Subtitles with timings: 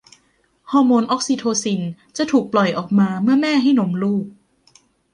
[0.71, 1.81] ฮอร์โมนออกซิโทซิน
[2.17, 4.25] จะถูกปล่อยออกมาเมื่อแม่ให้นมลูก